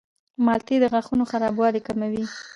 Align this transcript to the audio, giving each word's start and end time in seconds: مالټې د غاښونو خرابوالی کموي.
مالټې 0.45 0.75
د 0.79 0.85
غاښونو 0.91 1.23
خرابوالی 1.31 1.81
کموي. 1.87 2.23